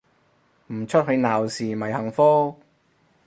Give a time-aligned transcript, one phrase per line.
[0.73, 2.59] 唔出去鬧事咪幸福